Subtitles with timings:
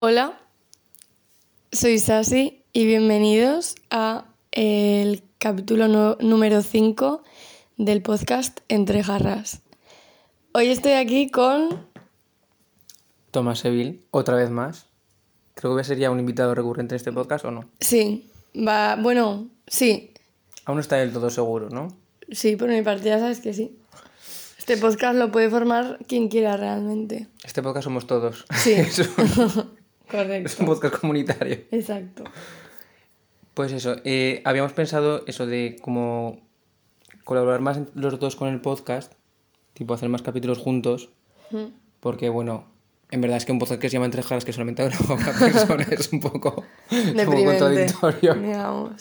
[0.00, 0.38] Hola,
[1.72, 7.22] soy Sasi y bienvenidos a el capítulo no- número 5
[7.76, 9.60] del podcast Entre Jarras.
[10.52, 11.86] Hoy estoy aquí con...
[13.30, 14.86] Tomás Seville, otra vez más.
[15.54, 17.68] Creo que sería un invitado recurrente en este podcast o no.
[17.80, 18.96] Sí, va...
[18.96, 20.12] Bueno, sí,
[20.64, 21.88] Aún no está del todo seguro, ¿no?
[22.30, 23.78] sí, por mi parte ya sabes que sí.
[24.58, 27.26] Este podcast lo puede formar quien quiera realmente.
[27.42, 28.44] Este podcast somos todos.
[28.54, 28.72] Sí.
[28.76, 29.77] es, un,
[30.10, 30.46] Correcto.
[30.48, 31.58] es un podcast comunitario.
[31.70, 32.24] Exacto.
[33.54, 36.40] Pues eso, eh, habíamos pensado eso de como
[37.24, 39.12] colaborar más los dos con el podcast,
[39.74, 41.10] tipo hacer más capítulos juntos,
[41.50, 41.66] Mm.
[42.00, 42.66] porque bueno,
[43.10, 45.32] en verdad es que un podcast que se llama Entre Jaras que solamente graba una
[45.38, 46.62] persona es un poco,
[47.24, 48.34] contradictorio.
[48.34, 48.92] digamos.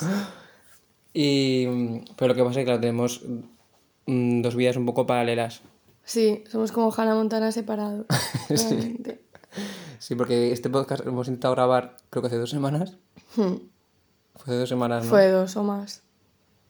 [1.13, 1.65] Y,
[2.15, 3.21] pero lo que pasa es que claro, tenemos
[4.05, 5.61] mm, dos vidas un poco paralelas.
[6.03, 8.05] Sí, somos como Hannah Montana separados.
[8.49, 9.21] realmente.
[9.99, 12.97] Sí, porque este podcast lo hemos intentado grabar creo que hace dos semanas.
[13.35, 13.55] Hmm.
[14.35, 15.09] Fue hace dos semanas, ¿no?
[15.09, 16.03] Fue dos o más.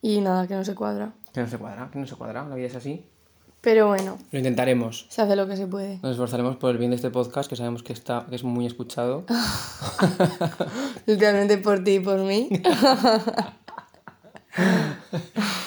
[0.02, 1.14] Y nada, que no se cuadra.
[1.34, 3.06] Que no se cuadra, que no se cuadra, la vida es así.
[3.62, 5.08] Pero bueno, Lo intentaremos.
[5.10, 6.00] se hace lo que se puede.
[6.02, 8.66] Nos esforzaremos por el bien de este podcast, que sabemos que, está, que es muy
[8.66, 9.26] escuchado.
[11.06, 12.50] Literalmente por ti y por mí.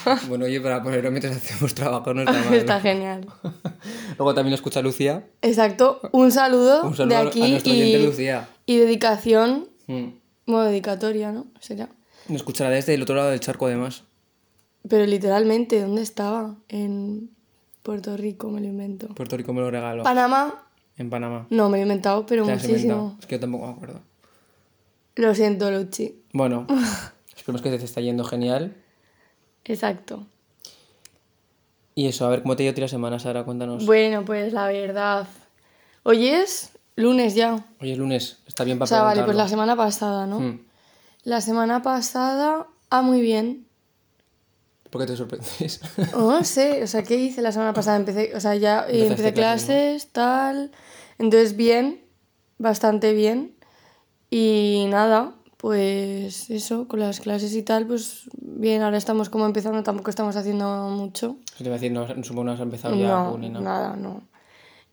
[0.28, 2.54] bueno, oye, para ponerlo mientras hacemos trabajo no está mal.
[2.54, 3.26] Está genial.
[4.18, 5.24] Luego también lo escucha Lucía.
[5.42, 6.00] Exacto.
[6.12, 8.48] Un saludo, Un saludo de aquí a y, oyente Lucía.
[8.66, 10.10] y dedicación, Mm.
[10.46, 11.46] bueno, dedicatoria, ¿no?
[11.60, 11.88] Será.
[12.28, 14.04] Nos escuchará desde el otro lado del charco, además.
[14.88, 16.54] Pero literalmente, ¿dónde estaba?
[16.68, 17.30] En
[17.82, 19.08] Puerto Rico, me lo invento.
[19.14, 20.04] Puerto Rico me lo regaló.
[20.04, 20.62] Panamá,
[20.96, 21.46] en Panamá.
[21.50, 22.98] no, me lo he inventado, pero Te has inventado.
[23.02, 23.16] muchísimo.
[23.20, 24.00] Es que yo tampoco me acuerdo.
[25.16, 26.22] Lo siento, Luchi.
[26.32, 26.66] Bueno,
[27.36, 28.76] esperemos que te está yendo genial.
[29.64, 30.26] Exacto.
[31.94, 33.44] Y eso, a ver, ¿cómo te ha ido a ti la semana, Sara?
[33.44, 33.84] Cuéntanos.
[33.84, 35.26] Bueno, pues la verdad.
[36.02, 37.64] Hoy es lunes ya.
[37.80, 40.40] Hoy es lunes, está bien para O sea, vale, pues la semana pasada, ¿no?
[40.40, 40.60] Mm.
[41.24, 43.66] La semana pasada, ah, muy bien.
[44.88, 45.80] ¿Por qué te sorprendes?
[46.14, 47.96] Oh, no sé, o sea, ¿qué hice la semana pasada?
[47.96, 50.70] Empecé, o sea, ya eh, empecé clases, clases, tal.
[51.18, 52.02] Entonces, bien,
[52.58, 53.54] bastante bien.
[54.30, 59.82] Y nada, pues eso, con las clases y tal, pues bien, ahora estamos como empezando,
[59.82, 61.36] tampoco estamos haciendo mucho.
[61.58, 63.60] Te iba a decir, no, supongo no has empezado ya No, ¿no?
[63.60, 64.22] nada, no.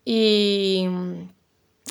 [0.04, 0.86] Y,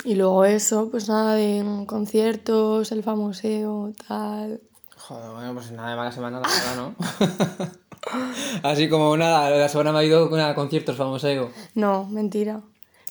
[0.04, 4.60] y luego eso, pues nada de conciertos, el famoseo, tal.
[4.96, 6.94] Joder, bueno, pues nada de mala semana, la verdad, ¿no?
[8.62, 11.50] Así como nada, la semana me ha ido con conciertos, famoso ego.
[11.74, 12.62] No, mentira.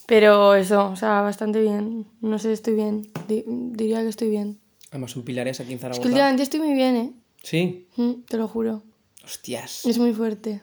[0.06, 2.08] Pero eso, o sea, bastante bien.
[2.22, 3.12] No sé, estoy bien.
[3.28, 4.60] Di- diría que estoy bien.
[4.92, 6.02] Además son pilares aquí en Es Zaragoza.
[6.02, 7.12] que últimamente estoy muy bien, ¿eh?
[7.44, 8.84] Sí, Mm, te lo juro.
[9.24, 9.86] hostias.
[9.86, 10.62] Es muy fuerte.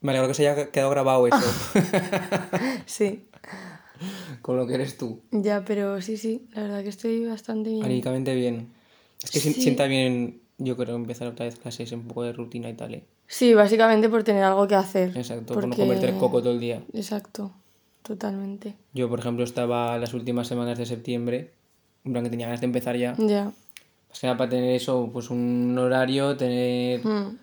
[0.00, 1.36] Me alegro que se haya quedado grabado eso,
[2.86, 3.24] Sí.
[4.42, 5.20] con lo que eres tú.
[5.30, 7.84] Ya, pero sí, sí, la verdad que estoy bastante bien.
[7.84, 8.68] Anímicamente bien.
[9.22, 9.52] Es que Sí.
[9.52, 12.94] sienta bien, yo creo, empezar otra vez clases, un poco de rutina y tal.
[12.94, 13.04] ¿eh?
[13.26, 15.14] Sí, básicamente por tener algo que hacer.
[15.16, 16.82] Exacto, por no Porque- comerte el coco todo el día.
[16.94, 17.52] Exacto,
[18.02, 18.74] totalmente.
[18.94, 21.52] Yo, por ejemplo, estaba las últimas semanas de septiembre,
[22.04, 23.14] en plan que tenía ganas de empezar ya.
[23.18, 23.44] Ya.
[24.08, 27.04] Más que nada para tener eso, pues un horario, tener...
[27.06, 27.38] Mm,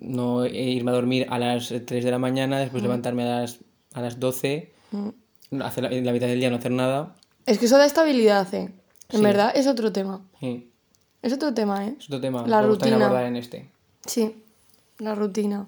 [0.00, 3.58] No irme a dormir a las 3 de la mañana, después levantarme a las,
[3.92, 5.62] a las 12, mm.
[5.62, 7.14] hacer la, la mitad del día no hacer nada.
[7.46, 8.72] Es que eso da estabilidad, ¿eh?
[9.10, 9.22] En Sí.
[9.22, 10.22] verdad es otro tema.
[10.40, 10.70] Sí,
[11.22, 11.94] Es otro tema, ¿eh?
[11.98, 12.46] es otro tema.
[12.46, 12.96] La a rutina.
[12.96, 13.68] abordar en este.
[14.06, 14.34] Sí,
[14.98, 15.66] la rutina.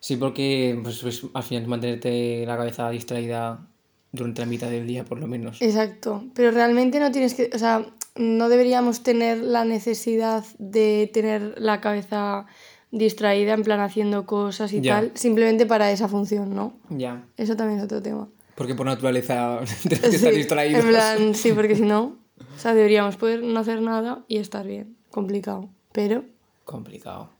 [0.00, 3.66] Sí, porque pues, pues, al final mantenerte la cabeza distraída
[4.14, 5.60] durante la mitad del día, por lo menos.
[5.60, 7.84] Exacto, pero realmente no tienes que, o sea,
[8.16, 12.46] no deberíamos tener la necesidad de tener la cabeza
[12.90, 14.94] distraída en plan haciendo cosas y Ya.
[15.00, 16.74] tal, simplemente para esa función, ¿no?
[16.90, 17.24] Ya.
[17.36, 18.28] Eso también es otro tema.
[18.54, 19.58] Porque por naturaleza
[19.88, 20.84] que Sí, estar distraídos.
[20.84, 24.64] En plan, sí, porque si no, o sea, deberíamos poder no hacer nada y estar
[24.64, 24.96] bien.
[25.10, 26.24] Complicado, pero
[26.64, 27.30] Complicado.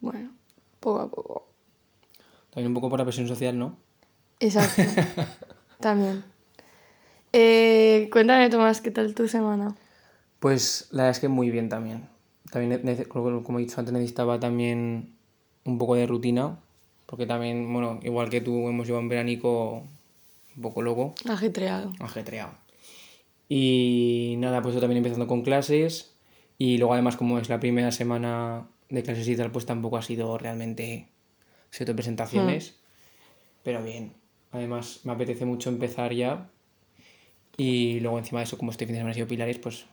[0.00, 0.30] bueno,
[0.78, 1.48] poco a poco.
[2.50, 3.78] También un poco por la presión social, ¿no?
[4.40, 4.82] Exacto,
[5.82, 6.24] también.
[7.34, 9.76] Eh, cuéntame, Tomás, ¿qué tal tu semana?
[10.40, 12.08] Pues la verdad es que muy bien también.
[12.50, 15.14] También, como he dicho antes, necesitaba también
[15.64, 16.58] un poco de rutina.
[17.06, 19.82] Porque también, bueno, igual que tú, hemos llevado un veranico
[20.56, 21.92] un poco loco, Ajetreado.
[22.00, 22.52] ajetreado.
[23.48, 26.14] Y nada, pues yo también empezando con clases.
[26.56, 30.02] Y luego además, como es la primera semana de clases y tal, pues tampoco ha
[30.02, 31.08] sido realmente
[31.70, 32.76] siete presentaciones.
[33.62, 34.21] Pero bien.
[34.52, 36.48] Además, me apetece mucho empezar ya.
[37.56, 39.86] Y luego encima de eso, como este fin de semana ha sido pilares, pues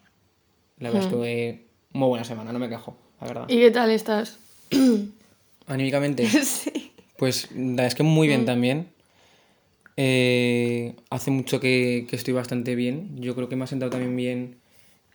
[0.77, 3.45] la verdad es que muy buena semana, no me quejo, la verdad.
[3.49, 4.39] ¿Y qué tal estás?
[5.67, 6.91] Anímicamente, sí.
[7.17, 8.89] pues la verdad es que muy bien también.
[9.97, 13.17] Eh, hace mucho que, que estoy bastante bien.
[13.17, 14.59] Yo creo que me ha sentado también bien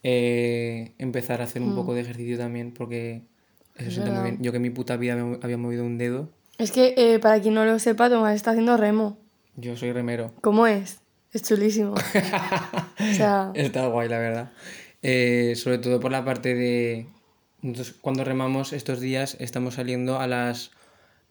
[0.02, 3.22] eh, empezar a hacer un poco de ejercicio también, porque
[3.76, 4.42] eso sienta muy bien.
[4.42, 6.28] Yo que en mi puta vida me había movido un dedo.
[6.58, 9.23] Es que, eh, para quien no lo sepa, Tomás está haciendo remo.
[9.56, 10.32] Yo soy remero.
[10.40, 10.98] ¿Cómo es?
[11.32, 11.94] Es chulísimo.
[11.94, 14.52] o sea, Está guay, la verdad.
[15.02, 17.06] Eh, sobre todo por la parte de...
[17.62, 20.70] nosotros cuando remamos estos días estamos saliendo a las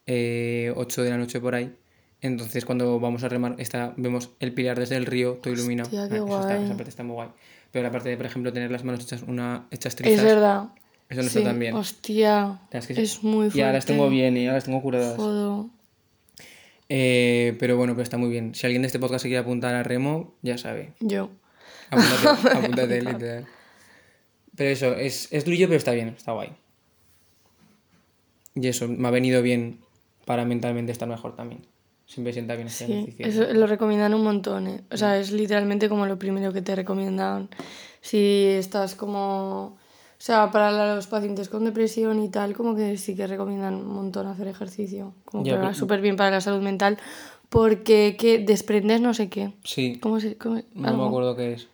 [0.06, 1.76] eh, 8 de la noche por ahí.
[2.22, 5.88] Entonces cuando vamos a remar está, vemos el pilar desde el río, todo iluminado.
[5.90, 6.66] Hostia, qué Ah, eso está- guay.
[6.66, 7.30] esa parte está muy guay.
[7.72, 10.66] Pero la parte de, por ejemplo, tener las manos hechas, una, hechas trizas, es verdad.
[11.10, 11.76] eso no Sí, está tan bien.
[11.76, 13.02] Hostia, es que sí.
[13.02, 13.58] es muy fuerte.
[13.58, 15.16] Y ahora las tengo bien, y ahora las tengo curadas.
[15.18, 15.70] Jodo.
[16.96, 18.54] Eh, pero bueno, pero está muy bien.
[18.54, 20.94] Si alguien de este podcast se quiere apuntar a remo, ya sabe.
[21.00, 21.32] Yo.
[21.90, 23.48] Apúntate, apúntate, literal.
[24.56, 26.52] Pero eso, es, es durillo, pero está bien, está guay.
[28.54, 29.80] Y eso, me ha venido bien
[30.26, 31.66] para mentalmente estar mejor también.
[32.06, 33.26] Siempre sienta bien este Sí, ejercicio.
[33.26, 34.82] eso lo recomiendan un montón, ¿eh?
[34.92, 37.50] O sea, es literalmente como lo primero que te recomiendan
[38.02, 39.80] si estás como...
[40.24, 43.88] O sea, para los pacientes con depresión y tal, como que sí que recomiendan un
[43.94, 45.14] montón hacer ejercicio.
[45.26, 46.98] Como Ya, que va súper bien para la salud mental
[47.50, 49.52] porque que desprendes no sé qué.
[49.66, 50.38] Sí, ¿Cómo se...?
[50.38, 51.68] cómo- no me acuerdo qué es.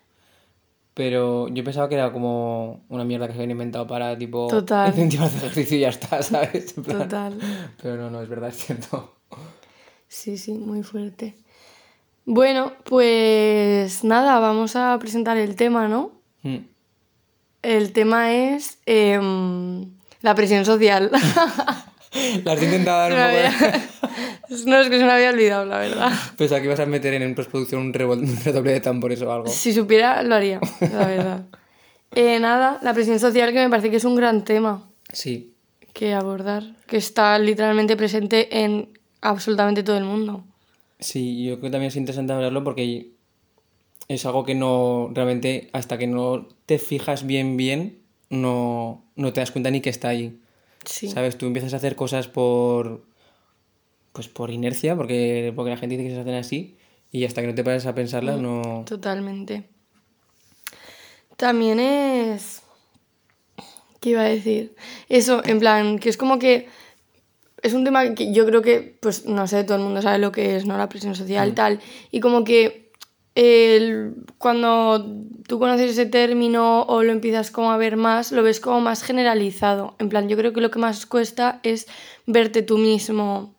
[0.96, 4.90] Pero yo pensaba que era como una mierda que se habían inventado para, tipo, Total.
[4.90, 6.76] incentivar hacer ejercicio y ya está, ¿sabes?
[6.76, 7.40] En plan- Total.
[7.80, 9.14] Pero no, no, es verdad, es cierto.
[10.08, 11.36] Sí, sí, muy fuerte.
[12.26, 16.14] Bueno, pues nada, vamos a presentar el tema, ¿no?
[16.42, 16.58] Mm.
[17.62, 19.86] El tema es em,
[20.22, 21.12] la presión social.
[22.44, 23.46] La has intentado dar un poco de...
[23.48, 23.90] había-
[24.66, 26.12] No, es que se me había olvidado, la verdad.
[26.36, 29.48] Pensaba que ibas a meter en postproducción un, revol- un redoble de tambores o algo.
[29.48, 31.42] Si supiera, lo haría, la verdad.
[32.16, 35.54] Eh, nada, la presión social que me parece que es un gran tema Sí,
[35.94, 38.90] que abordar, que está literalmente presente en
[39.22, 40.44] absolutamente todo el mundo.
[41.00, 43.12] Sí, yo creo que también es interesante hablarlo porque
[44.10, 49.40] es algo que no, realmente, hasta que no te fijas bien, bien, no, no te
[49.40, 50.42] das cuenta ni que está ahí.
[50.84, 51.38] Sí, ¿Sabes?
[51.38, 53.06] Tú empiezas a hacer cosas por,
[54.12, 56.78] pues por inercia, porque, porque la gente dice que se hacen así,
[57.12, 58.84] y hasta que no te pares a pensarlas, no...
[58.88, 59.70] totalmente.
[61.38, 62.64] También es...
[64.00, 64.76] ¿Qué iba a decir?
[65.08, 66.68] Eso, en plan, que es como que
[67.62, 70.32] es un tema que yo creo que, pues, no sé, todo el mundo sabe lo
[70.32, 70.78] que es, ¿no?
[70.78, 71.80] La presión social, tal.
[72.10, 72.89] Y como que
[73.36, 75.06] el- cuando
[75.48, 79.04] tú conoces ese término o lo empiezas como a ver más, lo ves como más
[79.04, 79.96] generalizado.
[80.00, 81.88] En plan, yo creo que lo que más cuesta es
[82.26, 83.56] verte tú mismo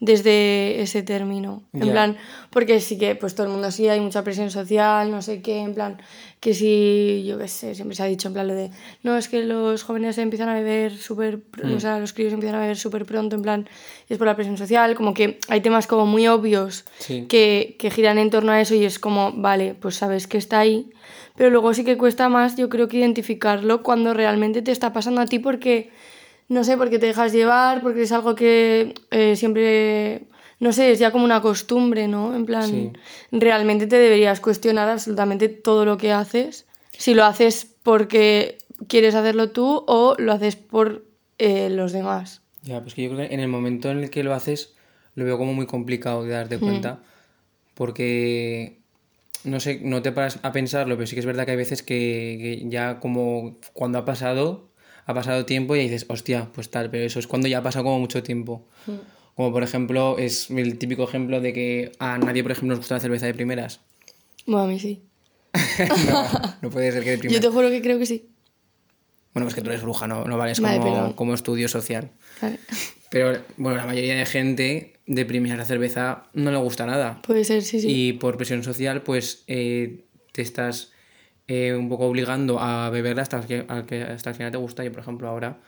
[0.00, 1.62] desde ese término.
[1.74, 2.16] En plan,
[2.50, 5.58] porque sí que, pues todo el mundo sí, hay mucha presión social, no sé qué,
[5.60, 5.98] en plan,
[6.40, 8.70] que si, yo qué sé, siempre se ha dicho en plan lo de,
[9.02, 12.56] no, es que los jóvenes empiezan a beber súper, pr- o sea, los críos empiezan
[12.56, 13.68] a beber súper pronto, en plan,
[14.08, 17.26] es por la presión social, como que hay temas como muy obvios Sí.
[17.28, 20.60] que, que giran en torno a eso y es como, vale, pues sabes que está
[20.60, 20.90] ahí,
[21.36, 25.20] pero luego sí que cuesta más, yo creo que identificarlo cuando realmente te está pasando
[25.20, 25.90] a ti porque,
[26.50, 30.24] no sé, porque te dejas llevar, porque es algo que eh, siempre,
[30.58, 32.34] no sé, es ya como una costumbre, ¿no?
[32.34, 32.90] En plan, Sí.
[33.30, 38.58] realmente te deberías cuestionar absolutamente todo lo que haces, si lo haces porque
[38.88, 41.04] quieres hacerlo tú o lo haces por
[41.38, 42.42] eh, los demás.
[42.62, 44.74] Ya, pues que yo creo que en el momento en el que lo haces,
[45.14, 47.00] lo veo como muy complicado de darte cuenta,
[47.74, 48.80] porque,
[49.44, 51.84] no sé, no te paras a pensarlo, pero sí que es verdad que hay veces
[51.84, 54.69] que, que ya como cuando ha pasado,
[55.10, 57.84] ha pasado tiempo y dices, hostia, pues tal, pero eso es cuando ya ha pasado
[57.84, 58.66] como mucho tiempo.
[59.36, 62.94] Como por ejemplo, es el típico ejemplo de que a nadie, por ejemplo, nos gusta
[62.94, 63.80] la cerveza de primeras.
[64.46, 65.02] Bueno, a mí sí.
[66.10, 66.28] no,
[66.62, 67.42] no puede ser que de Yo primeras.
[67.42, 68.28] te juro que creo que sí.
[69.32, 71.12] Bueno, es que tú eres bruja, no, no vales Vale, como, perdón.
[71.14, 72.10] como estudio social.
[72.42, 72.58] Vale.
[73.10, 77.20] Pero bueno, la mayoría de gente de primeras la cerveza no le gusta nada.
[77.22, 77.86] Puede ser, sí, sí.
[77.88, 80.92] Y por presión social, pues eh, te estás
[81.52, 84.84] eh, un poco obligando a beberla hasta que, a que- hasta el final te gusta.
[84.84, 85.58] Yo, por ejemplo, ahora,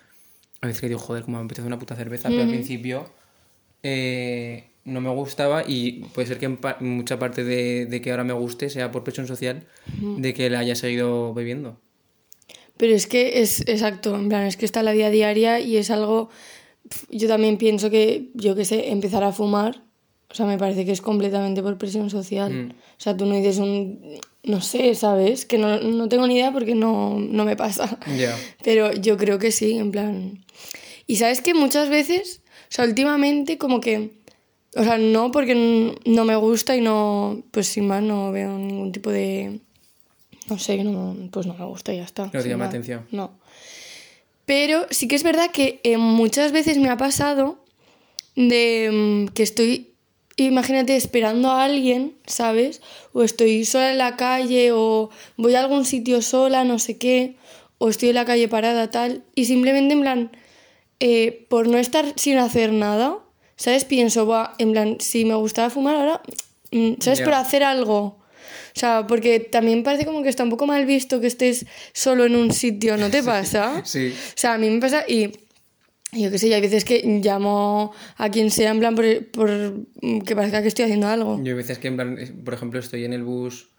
[0.61, 3.05] a veces que digo, joder, como me apetece una puta cerveza, pero al principio
[3.83, 8.11] eh, no me gustaba y puede ser que en pa- mucha parte de, de que
[8.11, 9.67] ahora me guste sea por presión social
[10.23, 11.79] de que la haya seguido bebiendo.
[12.77, 15.91] Pero es que es exacto, en plan, es que está la vida diaria y es
[15.91, 16.31] algo.
[17.11, 19.83] Yo también pienso que, yo qué sé, empezar a fumar,
[20.33, 22.51] o sea, me parece que es completamente por presión social.
[22.51, 22.71] Mm.
[22.71, 24.19] O sea, tú no dices un.
[24.43, 25.45] No sé, ¿sabes?
[25.45, 27.99] Que no, no tengo ni idea porque no, no me pasa.
[28.17, 28.35] Ya.
[28.65, 30.43] Pero yo creo que sí, en plan.
[31.07, 34.23] Y sabes que muchas veces, o sea, últimamente, como que.
[34.75, 35.55] O sea, no porque
[36.07, 37.43] no me gusta y no.
[37.51, 39.61] Pues sin más, no veo ningún tipo de.
[40.49, 42.25] No sé, no, pues no me gusta y ya está.
[42.25, 43.07] No te llama atención.
[43.11, 43.39] No.
[44.47, 47.63] Pero sí que es verdad que eh, muchas veces me ha pasado
[48.35, 49.92] de mm, que estoy
[50.37, 52.81] imagínate, esperando a alguien, ¿sabes?
[53.13, 57.37] O estoy sola en la calle, o voy a algún sitio sola, no sé qué,
[57.79, 60.31] o estoy en la calle parada, tal, y simplemente en plan,
[61.01, 63.19] eh, por no estar sin hacer nada,
[63.57, 63.85] ¿sabes?
[63.85, 66.23] Pienso, va, en plan, si me gustaba fumar ahora,
[66.71, 67.19] mm, ¿sabes?
[67.19, 67.25] Ya.
[67.25, 68.19] Pero hacer algo.
[68.75, 72.25] O sea, porque también parece como que está un poco mal visto que estés solo
[72.25, 73.83] en un sitio, ¿no te pasa?
[73.85, 74.15] Sí.
[74.17, 75.31] O sea, a mí me pasa y
[76.21, 79.51] yo qué sé, y hay veces que llamo a quien sea en plan por, por
[80.25, 81.39] que parezca que estoy haciendo algo.
[81.43, 83.71] Yo hay veces que, en plan, eh, por ejemplo, estoy en el bus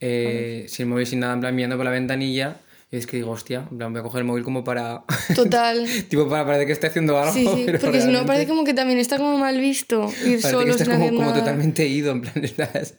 [0.00, 2.60] eh, sin móvil, sin nada, en plan, mirando por la ventanilla.
[2.90, 5.04] Y es que digo, hostia, en plan, voy a coger el móvil como para.
[5.34, 5.86] Total.
[6.08, 7.32] tipo, para parecer que estoy haciendo algo.
[7.32, 10.10] Sí, sí, pero porque si no realmente parece como que también está como mal visto
[10.24, 11.38] ir solo que estás sin como, hacer como nada.
[11.38, 12.94] totalmente ido, en plan, estás.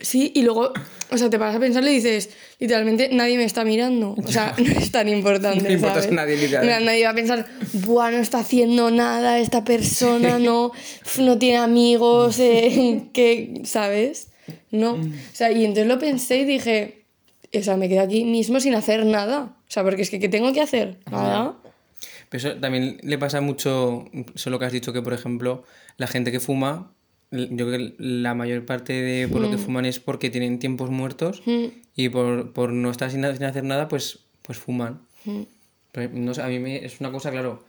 [0.00, 0.72] Sí, y luego,
[1.10, 4.14] o sea, te paras a pensarlo y dices, literalmente nadie me está mirando.
[4.24, 5.64] O sea, no es tan importante.
[5.64, 6.16] No importas ¿sabes?
[6.16, 6.84] nadie, literalmente.
[6.84, 10.72] Nadie va a pensar, buah, no está haciendo nada esta persona, no,
[11.18, 14.28] no tiene amigos, eh, que, ¿sabes?
[14.70, 14.96] No.
[14.96, 15.12] Mm.
[15.12, 17.04] O sea, y entonces lo pensé y dije,
[17.54, 19.56] o sea, me quedo aquí mismo sin hacer nada.
[19.68, 20.98] O sea, porque es que, ¿qué tengo que hacer?
[21.10, 21.54] Nada.
[22.28, 25.64] Pero eso también le pasa mucho, solo que has dicho que, por ejemplo,
[25.98, 26.92] la gente que fuma,
[27.32, 30.90] yo creo que la mayor parte de por lo que fuman es porque tienen tiempos
[30.90, 31.64] muertos Mm,
[31.96, 35.00] y por, por no estar sin, sin hacer nada, pues, pues fuman.
[35.24, 35.42] mm.
[35.92, 37.64] Pero no sé, a mí me, es una cosa, claro,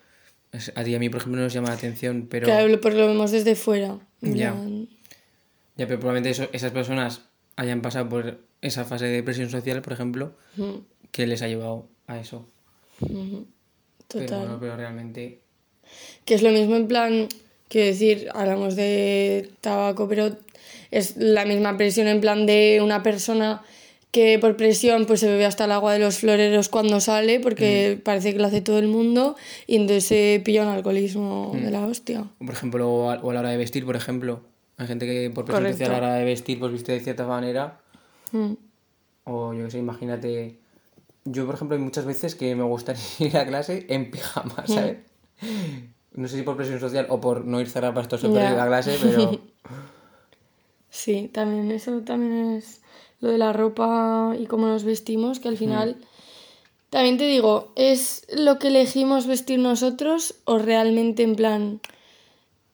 [0.76, 2.46] a ti y a mí, por ejemplo, no nos llama la atención, pero...
[2.46, 3.98] Claro, porque lo vemos desde fuera.
[4.22, 4.52] Ya.
[4.54, 4.88] plan,
[5.76, 7.22] Ya, pero probablemente eso- esas personas
[7.58, 10.36] hayan pasado por esa fase de depresión social, por ejemplo,
[11.12, 12.48] que les ha llevado a eso.
[13.00, 13.46] Pero,
[14.08, 14.40] Total.
[14.40, 15.40] bueno, pero realmente...
[16.26, 17.28] Que es lo mismo en plan,
[17.74, 20.38] quiero decir, hablamos de tabaco, pero
[20.92, 23.64] es la misma presión en plan de una persona
[24.12, 28.00] que por presión pues se bebe hasta el agua de los floreros cuando sale porque
[28.04, 31.84] parece que lo hace todo el mundo y entonces se pilla un alcoholismo de la
[31.84, 32.26] hostia.
[32.38, 34.42] Por ejemplo, o a, o a la hora de vestir, por ejemplo.
[34.78, 35.86] Hay gente que por presión Correcto.
[35.86, 37.80] a la hora de vestir pues viste de cierta manera.
[38.32, 38.54] Mm.
[39.24, 40.60] O yo qué sé, imagínate...
[41.26, 44.98] Yo, por ejemplo, hay muchas veces que me gustaría ir a clase en pijama, ¿sabes?
[46.16, 48.54] No sé si por presión social o por no ir cerrada para estar súper Ya.
[48.54, 49.40] ir a clase, pero...
[50.90, 52.82] Sí, también eso también es
[53.20, 55.98] lo de la ropa y cómo nos vestimos, que al final,
[56.92, 61.82] también te digo, ¿es lo que elegimos vestir nosotros o realmente en plan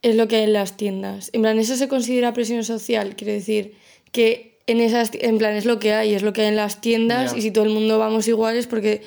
[0.02, 1.30] es lo que hay en las tiendas?
[1.32, 3.16] En plan, ¿eso se considera presión social?
[3.16, 3.76] Quiero decir
[4.12, 6.82] que en esas, en plan, es lo que hay, es lo que hay en las
[6.82, 9.02] tiendas y si todo el mundo vamos iguales porque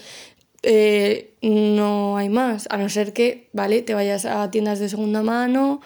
[0.62, 3.83] eh, no hay más, a no ser que, ¿vale?
[3.83, 5.81] Te vayas a tiendas de segunda mano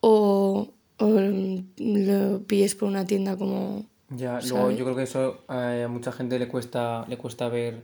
[0.00, 3.84] o, o lo pilles por una tienda como...
[4.10, 7.82] Ya, luego yo creo que eso eh, a mucha gente le cuesta, le cuesta ver,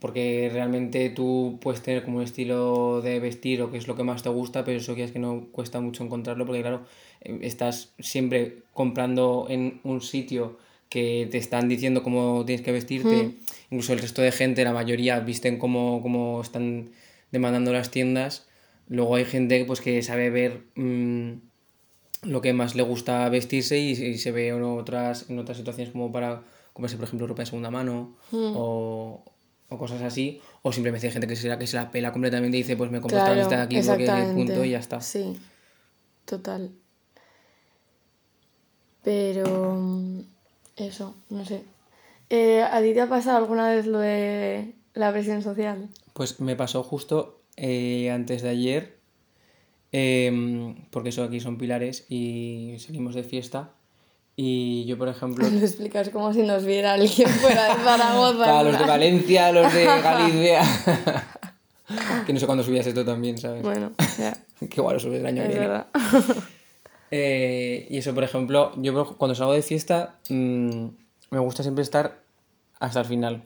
[0.00, 4.02] porque realmente tú puedes tener como un estilo de vestir o qué es lo que
[4.02, 6.82] más te gusta, pero eso que es que no cuesta mucho encontrarlo, porque claro,
[7.20, 13.34] eh, estás siempre comprando en un sitio que te están diciendo cómo tienes que vestirte,
[13.70, 16.90] incluso el resto de gente, la mayoría visten como, como están
[17.32, 18.46] demandando las tiendas,
[18.88, 20.64] luego hay gente pues que sabe ver...
[20.74, 21.32] mm,
[22.22, 25.92] lo que más le gusta vestirse y, y se ve en otras, en otras situaciones
[25.92, 29.22] como para comprarse, por ejemplo, ropa de segunda mano o,
[29.68, 30.40] o cosas así.
[30.62, 32.90] O simplemente hay gente que se, la, que se la pela completamente y dice, pues
[32.90, 35.00] me compro esta camiseta de aquí porque punto y ya está.
[35.00, 35.36] Sí,
[36.24, 36.72] total.
[39.04, 40.20] Pero mm,
[40.76, 41.62] eso, no sé.
[42.30, 45.88] Eh, ¿A ti te ha pasado alguna vez lo de la presión social?
[46.12, 48.98] Pues me pasó justo eh, antes de ayer,
[49.92, 53.70] em, porque eso aquí son pilares y salimos de fiesta.
[54.34, 58.38] Y yo, por ejemplo, Lo explicas como si nos viera alguien fuera de Zaragoza.
[58.44, 58.84] para los de.
[58.84, 60.62] Valencia, los de Galicia,
[62.26, 63.62] que no sé cuándo subías esto también, ¿sabes?
[63.62, 65.84] Bueno, ya, Que igual lo subes el año que es viene.
[67.10, 67.18] Verdad.
[67.22, 70.86] Eh, y eso, por ejemplo, yo cuando salgo de fiesta mm,
[71.30, 72.20] me gusta siempre estar
[72.78, 73.42] hasta el final.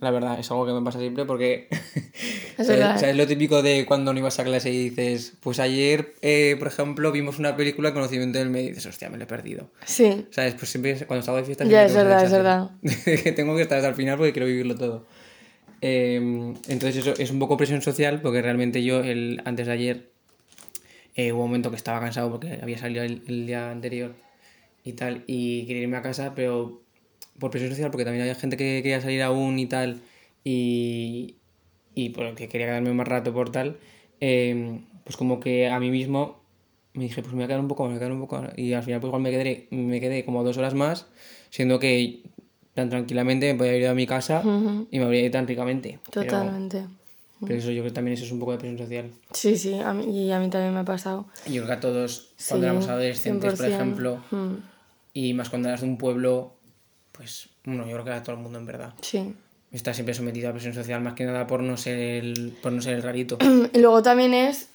[0.00, 1.68] La verdad, es algo que me pasa siempre porque
[2.58, 3.14] Es ¿sabes, verdad.
[3.14, 7.12] lo típico de cuando no ibas a clase y dices, pues ayer, eh, por ejemplo,
[7.12, 9.68] vimos una película Conocimiento del Medio y dices, hostia, me lo he perdido.
[9.84, 10.54] Sí, ¿Sabes?
[10.54, 12.70] Pues siempre cuando salgo de fiesta Ya, es verdad, es sensación
[13.22, 15.04] que tengo que estar hasta el final porque quiero vivirlo todo.
[15.82, 20.10] Eh, entonces eso es un poco presión social porque realmente yo el, antes de ayer
[21.16, 24.14] eh, hubo un momento que estaba cansado porque había salido el, el día anterior
[24.84, 26.82] y tal y quería irme a casa pero
[27.38, 30.00] por presión social porque también había gente que quería salir aún y tal
[30.44, 31.36] y,
[31.94, 33.78] y porque quería quedarme más rato por tal
[34.20, 36.40] eh, pues como que a mí mismo
[36.94, 38.42] me dije pues me voy a quedar un poco me voy a quedar un poco
[38.56, 41.06] y al final pues igual me quedé, me quedé como dos horas más
[41.50, 42.22] siendo que
[42.74, 44.86] tan tranquilamente me podía ir a mi casa Ujú.
[44.90, 46.78] y me habría ido tan ricamente totalmente.
[46.78, 47.05] Pero
[47.48, 49.10] eso yo creo que también eso es un poco de presión social.
[49.32, 51.26] Sí, sí, a mí, y a mí también me ha pasado.
[51.46, 53.74] Yo creo que a todos, cuando Sí, éramos adolescentes, por 100%.
[53.74, 54.54] ejemplo, Mm,
[55.14, 56.54] y más cuando eras de un pueblo,
[57.12, 58.94] pues, bueno, yo creo que a todo el mundo en verdad.
[59.02, 59.34] sí.
[59.72, 62.80] Está siempre sometido a presión social, más que nada por no ser el, por no
[62.80, 63.36] ser el rarito.
[63.74, 64.68] Y luego también es,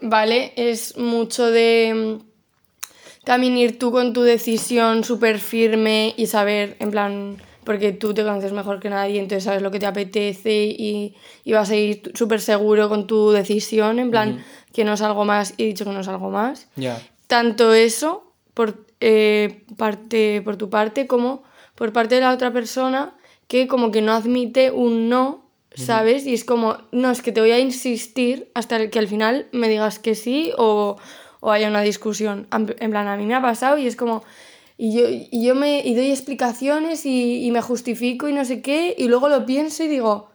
[0.00, 0.52] ¿vale?
[0.56, 6.90] Es mucho de mm, también ir tú con tu decisión súper firme y saber, en
[6.90, 7.36] plan,
[7.68, 11.52] porque tú te conoces mejor que nadie, entonces sabes lo que te apetece y, y
[11.52, 15.52] vas a ir súper seguro con tu decisión, en plan, que no es algo más
[15.58, 16.68] y he dicho que no es algo más.
[16.76, 16.98] ya.
[17.26, 21.42] Tanto eso por, eh, parte, por tu parte como
[21.74, 23.12] por parte de la otra persona
[23.48, 25.44] que como que no admite un no,
[25.74, 26.26] ¿sabes?
[26.26, 29.68] Y es como, no, es que te voy a insistir hasta que al final me
[29.68, 30.96] digas que sí o,
[31.40, 32.46] o haya una discusión.
[32.50, 34.24] En plan, a mí me ha pasado y es como...
[34.78, 38.62] Y yo, y yo me y doy explicaciones y, y me justifico y no sé
[38.62, 40.30] qué, y luego lo pienso y digo,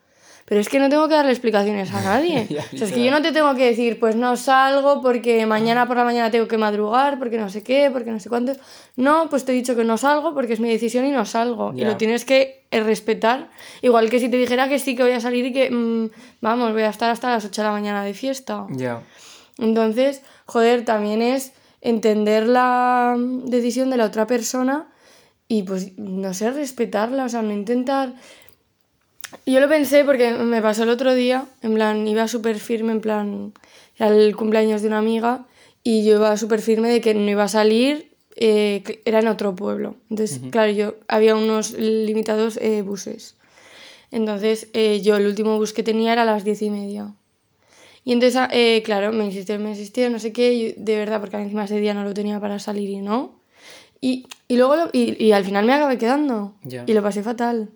[0.45, 2.47] pero es que no tengo que darle explicaciones a nadie.
[2.53, 5.45] Ya, o sea, es que yo no te tengo que decir, pues no salgo porque
[5.45, 8.53] mañana por la mañana tengo que madrugar, porque no sé qué, porque no sé cuánto.
[8.95, 11.73] No, pues te he dicho que no salgo porque es mi decisión y no salgo.
[11.73, 13.49] Y lo tienes que eh, respetar.
[13.81, 16.09] Igual que si te dijera que sí, que voy a salir y que, mm,
[16.41, 18.67] vamos, voy a estar hasta las 8 de la mañana de fiesta.
[18.69, 19.01] Ya.
[19.57, 24.87] Entonces, joder, también es entender la decisión de la otra persona
[25.47, 28.13] y pues, no sé, respetarla, o sea, no intentar...
[29.45, 33.01] Yo lo pensé porque me pasó el otro día, en plan, iba súper firme, en
[33.01, 33.53] plan,
[33.97, 35.45] era el cumpleaños de una amiga
[35.83, 39.55] y yo iba súper firme de que no iba a salir, eh, era en otro
[39.55, 39.95] pueblo.
[40.09, 43.35] Entonces, claro, yo había unos limitados eh, buses.
[44.11, 47.13] Entonces, eh, yo el último bus que tenía era a las diez y media.
[48.05, 51.37] Y entonces, ah, eh, claro, me insistieron, me insistieron, no sé qué, de verdad, porque
[51.37, 53.39] encima ese día no lo tenía para salir y no.
[54.01, 56.55] Y, y luego, lo- y, y al final me acabé quedando.
[56.63, 56.83] Ya.
[56.85, 57.69] Y lo pasé fatal.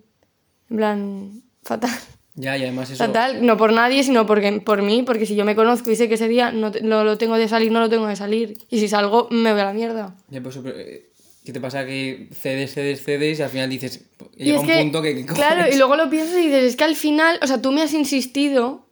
[0.70, 1.92] En plan, fatal.
[2.36, 3.04] Ya, y además eso.
[3.04, 6.08] Fatal, no por nadie, sino porque, por mí, porque si yo me conozco y sé
[6.10, 8.58] que ese día no, te- no lo tengo de salir, no lo tengo de salir.
[8.70, 10.16] Y si salgo, me voy a la mierda.
[10.30, 11.10] Ya, pues, pero, eh,
[11.46, 11.86] ¿qué te pasa?
[11.86, 14.04] Que cedes, cedes, cedes y al final dices.
[14.36, 15.16] Llega un que, punto que.
[15.16, 17.72] que claro, y luego lo piensas y dices, es que al final, o sea, tú
[17.72, 18.86] me has insistido,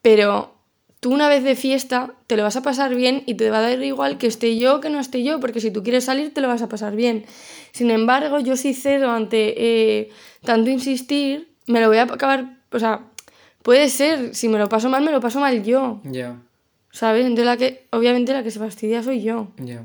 [0.00, 0.54] pero
[1.00, 3.62] tú una vez de fiesta te lo vas a pasar bien y te va a
[3.62, 6.32] dar igual que esté yo o que no esté yo, porque si tú quieres salir
[6.34, 7.24] te lo vas a pasar bien.
[7.72, 10.10] Sin embargo, yo si cedo ante eh,
[10.44, 13.06] tanto insistir, me lo voy a acabar, o sea,
[13.62, 16.40] puede ser, si me lo paso mal, me lo paso mal yo, Ya,
[16.90, 17.22] ¿sabes?
[17.24, 19.48] Entonces la que, obviamente la que se fastidia soy yo.
[19.58, 19.84] ya.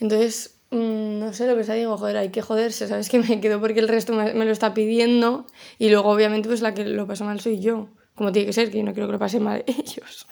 [0.00, 3.08] Entonces, mm, no sé lo que se digo, joder, hay que joderse, ¿sabes?
[3.10, 5.46] Que me quedo porque el resto me, me lo está pidiendo
[5.78, 8.70] y luego obviamente pues la que lo pasa mal soy yo, como tiene que ser,
[8.70, 10.26] que yo no quiero que lo pasen mal ellos.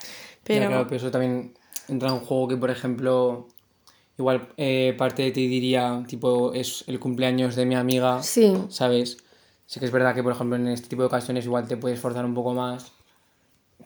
[0.44, 1.54] Pero, Ya, claro, pero eso también
[1.88, 3.48] entra en un juego que, por ejemplo,
[4.18, 9.16] igual eh, parte de ti diría, tipo, es el cumpleaños de mi amiga, sí, ¿sabes?
[9.66, 11.98] Sí que es verdad que, por ejemplo, en este tipo de ocasiones igual te puedes
[11.98, 12.92] forzar un poco más,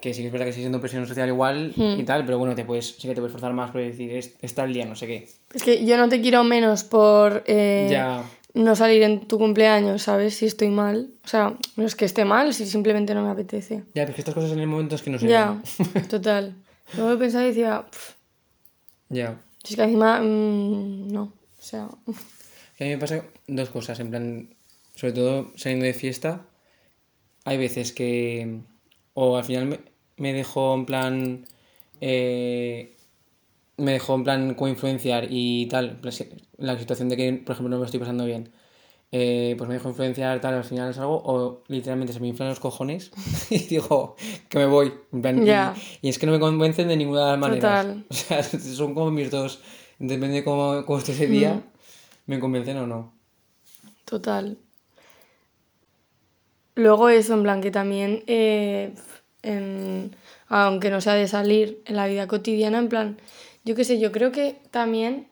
[0.01, 2.55] que sí que es verdad que sigue siendo presión social igual y tal, pero bueno,
[2.55, 4.95] te puedes, sí que te puedes forzar más por decir, "Es- está el día, no
[4.97, 5.29] sé qué.
[5.55, 8.23] es que yo no te quiero menos por eh, Ya,
[8.55, 10.37] no salir en tu cumpleaños, ¿sabes?
[10.37, 11.11] Si estoy mal.
[11.25, 13.85] O sea, no es que esté mal, si simplemente no me apetece.
[13.95, 15.61] ya, pero es que estas cosas en el momento es que no se Ya,
[15.95, 16.09] ven.
[16.09, 16.55] total.
[16.97, 18.15] Luego pensaba y decía, "Pff,
[19.11, 19.41] Ya.
[19.65, 21.23] si es que encima, mm, no.
[21.23, 21.89] O sea,
[22.77, 24.49] Que a mí me pasa dos cosas, en plan,
[24.95, 26.47] sobre todo saliendo de fiesta,
[27.45, 28.61] hay veces que
[29.15, 29.81] o al final me,
[30.17, 31.47] me dejo en plan
[32.01, 32.97] eh,
[33.81, 36.01] me dejó en plan como influenciar y tal,
[36.59, 38.51] la situación de que, por ejemplo, no me lo estoy pasando bien,
[39.13, 42.49] eh, pues me dejo influenciar tal, al final es algo, o literalmente se me inflan
[42.51, 43.11] los cojones
[43.51, 44.15] y digo
[44.49, 45.75] que me voy, en plan, y- Ya.
[46.01, 47.87] y, es que no me convencen de ninguna maneras.
[47.87, 48.05] Total.
[48.11, 49.61] O sea, son como mis dos,
[49.99, 51.63] depende de cómo, cómo esté ese día,
[52.27, 53.13] me convencen o no.
[54.05, 54.59] Total.
[56.77, 58.95] Luego eso, en plan que también, eh,
[59.43, 60.15] en-
[60.49, 63.17] aunque no sea de salir en la vida cotidiana, en plan,
[63.71, 65.29] yo qué sé, yo creo que también,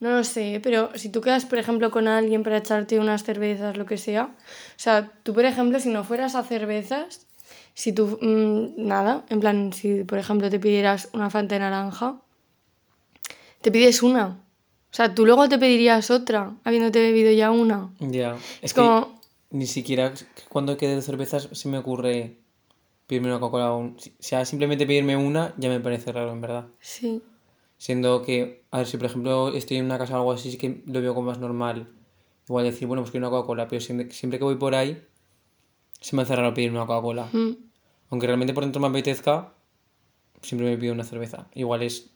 [0.00, 3.76] no lo sé, pero si tú quedas, por ejemplo, con alguien para echarte unas cervezas,
[3.76, 4.32] lo que sea, o
[4.78, 7.26] sea, tú, por ejemplo, si no fueras a cervezas,
[7.74, 12.20] si tú, mm, nada, en plan, si, por ejemplo, te pidieras una fanta de naranja,
[13.60, 14.26] te pides una.
[14.92, 17.90] O sea, tú luego te pedirías otra, habiéndote bebido ya una.
[18.00, 20.12] Ya, es, Es que como- ni siquiera
[20.48, 22.38] cuando quede de cervezas se me ocurre
[23.06, 23.72] pedirme una Coca-Cola.
[23.72, 26.66] o un- O sea, simplemente pedirme una ya me parece raro, en verdad.
[26.80, 27.22] Sí.
[27.80, 30.58] Siendo que, a ver, si por ejemplo estoy en una casa o algo así, sí
[30.58, 31.88] que lo veo como más normal.
[32.46, 35.02] Igual decir, bueno, pues quiero una Coca-Cola, pero siempre, siempre que voy por ahí,
[35.98, 37.30] se me hace raro pedirme una Coca-Cola.
[37.32, 37.52] Mm.
[38.10, 39.54] Aunque realmente por dentro me apetezca,
[40.42, 41.46] siempre me pido una cerveza.
[41.54, 42.10] Igual es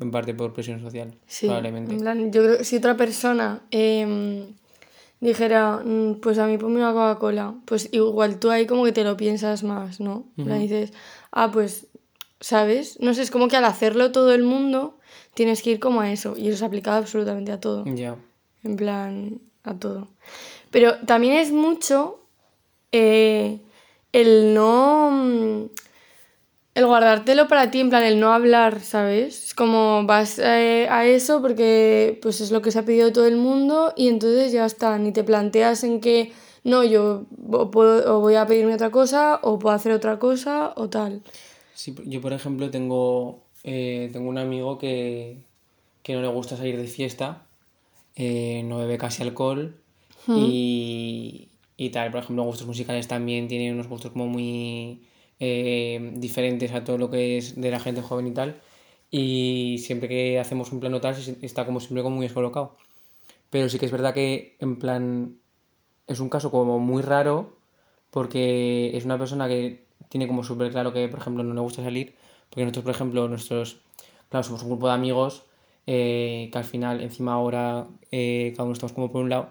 [0.00, 1.92] en parte por presión social, Sí, probablemente.
[1.92, 4.46] en plan, yo creo que si otra persona em,
[5.20, 9.04] dijera, "Mm, pues a mí ponme una Coca-Cola, pues igual tú ahí como que te
[9.04, 10.24] lo piensas más, ¿no?
[10.36, 10.94] Dices,
[11.32, 11.88] ah, pues,
[12.40, 12.98] ¿sabes?
[13.00, 14.98] No sé, es como que al hacerlo todo el mundo
[15.34, 17.84] tienes que ir como a eso y eso es aplicado absolutamente a todo.
[17.86, 18.16] Ya.
[18.64, 20.08] En plan, a todo.
[20.70, 22.20] Pero también es mucho
[22.92, 23.60] eh,
[24.12, 25.10] el no.
[25.12, 25.64] mm,
[26.74, 29.46] El guardártelo para ti, en plan, el no hablar, ¿sabes?
[29.46, 33.26] Es como vas eh, a eso porque pues es lo que se ha pedido todo
[33.26, 34.98] el mundo y entonces ya está.
[34.98, 36.32] Ni te planteas en que
[36.64, 40.72] no, yo o puedo, o voy a pedirme otra cosa o puedo hacer otra cosa
[40.76, 41.22] o tal.
[41.76, 45.42] Sí, yo por ejemplo tengo, eh, tengo un amigo que,
[46.02, 47.46] que no le gusta salir de fiesta,
[48.16, 49.76] eh, no bebe casi alcohol
[50.34, 52.10] y, y tal.
[52.12, 55.02] Por ejemplo, gustos musicales también tiene unos gustos como muy
[55.40, 58.60] eh, diferentes a todo lo que es de la gente joven y tal.
[59.10, 62.76] Y siempre que hacemos un plano tal, está como siempre como muy descolocado.
[63.50, 65.38] Pero sí que es verdad que en plan
[66.08, 67.58] es un caso como muy raro
[68.10, 71.82] porque es una persona que tiene como súper claro que, por ejemplo, no le gusta
[71.82, 72.14] salir.
[72.50, 73.78] Porque nosotros, por ejemplo, nosotros,
[74.28, 75.42] claro, somos un grupo de amigos
[75.86, 79.50] eh, que al final, encima ahora, eh, cada uno estamos como por un lado.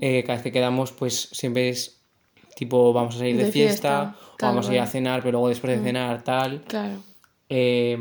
[0.00, 2.00] eh, cada vez que quedamos, pues siempre es
[2.56, 5.32] tipo, vamos a salir de, De fiesta, fiesta, o vamos a ir a cenar, pero
[5.32, 6.62] luego después de cenar, tal.
[6.62, 7.02] Claro.
[7.48, 7.92] Eh,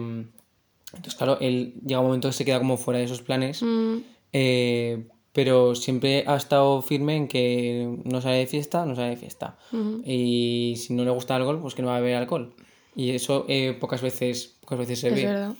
[0.93, 3.63] entonces, claro, él llega un momento que se queda como fuera de esos planes.
[3.63, 3.97] Mm,
[5.33, 9.57] pero siempre ha estado firme en que no sale de fiesta, no sale de fiesta.
[10.05, 12.53] Y si no le gusta el alcohol, pues que no va a beber alcohol.
[12.95, 15.25] Y eso eh, pocas veces pocas veces se es ve.
[15.25, 15.53] verdad.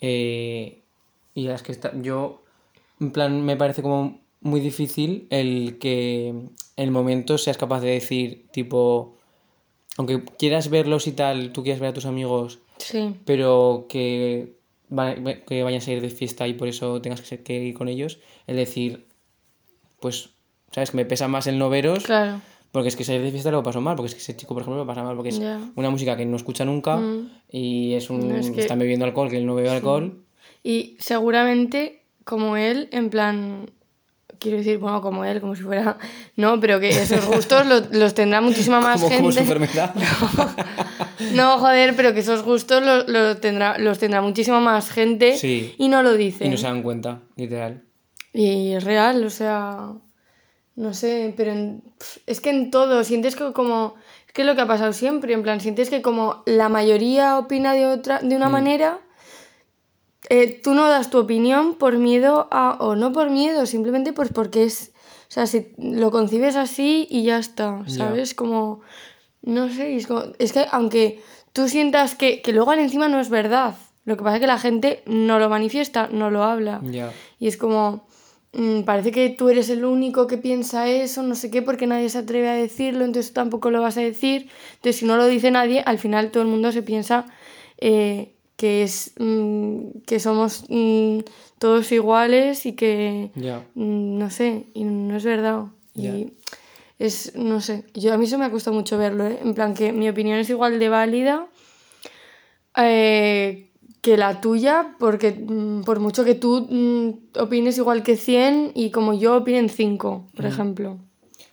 [0.00, 0.80] Eh,
[1.34, 2.42] y es que está, yo,
[3.00, 7.90] en plan, me parece como muy difícil el que en el momento seas capaz de
[7.90, 9.16] decir, tipo,
[9.98, 13.14] aunque quieras verlos y tal, tú quieras ver a tus amigos, Sí.
[13.26, 14.54] pero que,
[14.90, 17.74] va- que vayan a ir de fiesta y por eso tengas que, ser- que ir
[17.74, 19.06] con ellos, el decir,
[20.00, 20.30] pues,
[20.72, 20.90] ¿sabes?
[20.90, 22.40] Que me pesa más el no veros, Claro.
[22.72, 24.62] porque es que salir de fiesta lo paso mal, porque es que ese chico, por
[24.62, 25.40] ejemplo, lo pasa mal, porque es
[25.76, 26.98] una música que no escucha nunca
[27.50, 28.28] y es un...
[28.28, 30.22] No, es que- están bebiendo alcohol, que él no bebe alcohol.
[30.62, 33.70] Y seguramente, como él, en plan.
[34.38, 35.98] Quiero decir, bueno, como él, como si fuera.
[36.36, 39.20] No, pero que esos gustos lo- los, tendrá muchísima más como, gente.
[39.22, 39.94] como su enfermedad.
[41.34, 45.74] No, joder, pero que esos gustos los, los tendrá, los tendrá muchísima más gente Sí.
[45.78, 46.46] y no lo dice.
[46.46, 47.82] y no se dan cuenta, literal.
[48.32, 49.92] Y es real, o sea,
[50.76, 51.82] no sé, pero en-
[52.26, 53.94] es que en todo sientes que como,
[54.26, 57.38] es que es lo que ha pasado siempre, en plan, sientes que como la mayoría
[57.38, 59.00] opina de otra, de una manera,
[60.28, 64.30] eh, tú no das tu opinión por miedo a, o no por miedo, simplemente pues
[64.32, 64.92] porque es,
[65.28, 67.82] o sea, si lo concibes así y ya está.
[67.96, 68.34] ¿sabes?
[68.34, 68.80] Como,
[69.42, 71.20] no sé, es, como- es que aunque
[71.52, 74.58] tú sientas que, que luego encima no es verdad, lo que pasa es que la
[74.58, 76.80] gente no lo manifiesta, no lo habla.
[76.90, 77.12] Ya.
[77.38, 78.06] Y es como,
[78.52, 82.08] mm, parece que tú eres el único que piensa eso, no sé qué, porque nadie
[82.08, 84.48] se atreve a decirlo, entonces tú tampoco lo vas a decir.
[84.76, 87.26] Entonces, si no lo dice nadie, al final todo el mundo se piensa
[87.78, 91.20] eh, que, es, mm, que somos mm,
[91.58, 93.30] todos iguales y que,
[93.74, 95.64] mm, no sé, y no es verdad.
[95.94, 96.16] Ya.
[96.16, 96.32] Y
[96.98, 99.38] es, no sé, yo a mí eso me ha costado mucho verlo, ¿eh?
[99.42, 101.46] En plan, que mi opinión es igual de válida
[102.76, 103.69] eh,
[104.00, 108.90] que la tuya, porque mm, por mucho que tú mm, opines igual que 100 y
[108.90, 110.98] como yo opinen 5, por ejemplo.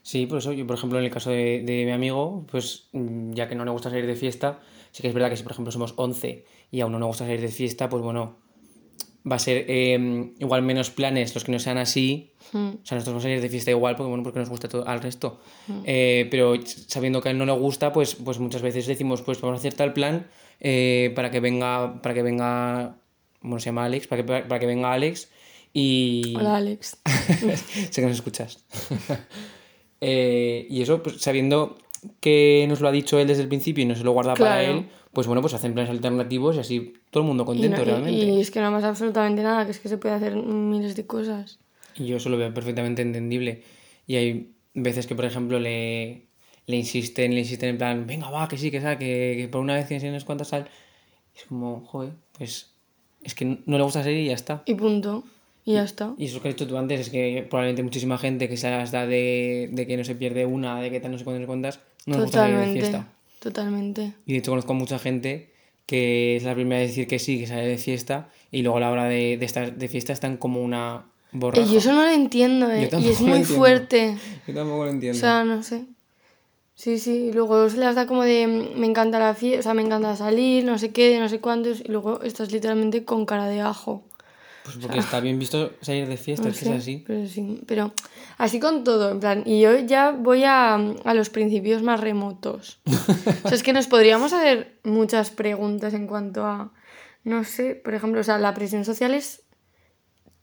[0.02, 3.34] Sí, por eso yo, por ejemplo, en el caso de, de mi amigo, pues mm,
[3.34, 4.60] ya que no le gusta salir de fiesta,
[4.92, 7.10] sí que es verdad que si, por ejemplo, somos 11 y a uno no le
[7.10, 8.38] gusta salir de fiesta, pues bueno,
[9.30, 12.32] va a ser eh, igual menos planes los que no sean así.
[12.54, 14.88] O sea, nosotros vamos a salir de fiesta igual porque, bueno, porque nos gusta todo
[14.88, 15.42] al resto.
[15.84, 19.42] Eh, pero sabiendo que a él no le gusta, pues, pues muchas veces decimos, pues
[19.42, 20.28] vamos a hacer tal plan
[20.60, 22.96] eh, para que venga, para que venga,
[23.41, 25.30] bueno, se llama Alex, para que, para que venga Alex
[25.74, 26.34] y...
[26.38, 26.98] Hola, Alex.
[27.91, 28.63] sé que nos escuchas.
[30.00, 31.76] Eh, y eso, pues sabiendo
[32.20, 34.60] que nos lo ha dicho él desde el principio y no se lo guarda para
[34.60, 34.78] Claro.
[34.80, 37.82] él, pues bueno, pues hacen planes alternativos y así todo el mundo Y, contento no-
[37.82, 38.26] y- realmente.
[38.26, 41.08] y es que no pasa absolutamente nada, que es que se puede hacer miles de
[41.08, 41.58] cosas.
[41.96, 43.63] Y yo eso lo veo perfectamente entendible.
[44.06, 46.27] Y hay veces que, por ejemplo, le,
[46.68, 49.62] le insisten, le insisten en plan, venga, va, que sí, que sal, que, que por
[49.62, 50.68] una vez que enseñes cuántas sal.
[51.36, 52.72] Y es como, joder, pues
[53.24, 54.64] es que no le gusta salir y ya está.
[54.66, 55.24] Y punto.
[55.66, 56.14] Y ya está.
[56.18, 58.92] Y eso que has dicho tú antes es que probablemente muchísima gente que se las
[58.92, 61.80] da de, de que no se pierde una, de que tal, no sé cuántas, cuántas,
[62.06, 63.08] no les gusta salir de fiesta.
[63.40, 64.14] Totalmente.
[64.26, 65.52] Y de hecho conozco a mucha gente
[65.86, 68.82] que es la primera de decir que sí, que sale de fiesta, y luego a
[68.82, 71.66] la hora de, de estar de fiesta están como una borraja.
[71.66, 72.90] Y yo eso no lo entiendo, ¿eh?
[72.92, 73.56] Yo Y es muy entiendo.
[73.58, 74.18] fuerte.
[74.48, 75.18] Yo tampoco lo O entiendo.
[75.20, 75.86] sea, no sé.
[76.78, 77.30] Sí, sí.
[77.30, 79.82] Y luego se las da como de mm, me encanta la fiesta, o sea, me
[79.82, 81.80] encanta salir, no sé qué, no sé cuántos.
[81.82, 84.04] Y luego estás literalmente con cara de ajo.
[84.63, 87.04] Pues porque está bien visto salir de fiesta, No es que es sé, así.
[87.08, 87.94] Pero sí, pero
[88.38, 92.80] así con todo, en plan, y yo ya voy a, a los principios más remotos.
[92.86, 96.74] o sea, es que nos podríamos hacer muchas preguntas en cuanto a,
[97.24, 99.42] no sé, por ejemplo, o sea, la presión social es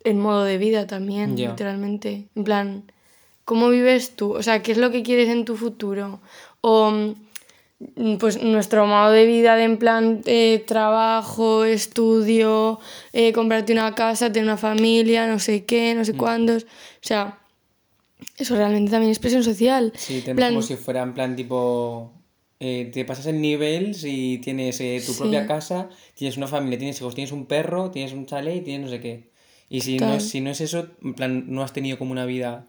[0.03, 1.51] en modo de vida también, Ya.
[1.51, 2.29] literalmente.
[2.35, 2.93] En plan,
[3.45, 4.33] ¿cómo vives tú?
[4.35, 6.21] O sea, ¿qué es lo que quieres en tu futuro?
[6.61, 12.79] O, mm, pues, nuestro modo de vida de en plan eh, trabajo, estudio,
[13.13, 15.99] eh, comprarte una casa, tener una familia, no sé qué, Mm.
[15.99, 16.65] no sé cuántos.
[16.65, 16.67] O
[17.03, 17.39] sea,
[18.39, 19.93] eso realmente también es presión social.
[19.97, 22.13] Sí, plan, como si fuera en plan tipo.
[22.61, 25.19] eh, te pasas el nivel si tienes tu Sí.
[25.19, 28.87] propia casa, tienes una familia, tienes hijos, tienes un perro, tienes un chalet y tienes
[28.87, 29.29] no sé qué.
[29.69, 30.21] Y si no, Total.
[30.23, 32.67] si no es eso, en plan, no has tenido como una vida.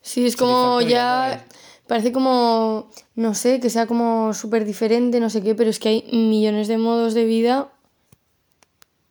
[0.00, 1.44] Sí, es como ya...
[1.86, 5.88] Parece como, no sé, que sea como súper diferente, no sé qué, pero es que
[5.88, 7.68] hay millones de modos de vida.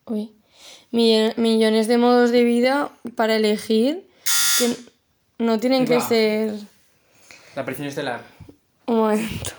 [0.06, 0.32] Uy.
[0.92, 4.08] Millo- millones de modos de vida para elegir
[4.60, 4.76] que
[5.40, 6.08] no tienen que Va.
[6.08, 6.54] ser.
[7.56, 8.22] La presión estelar.
[8.86, 9.52] Un momento.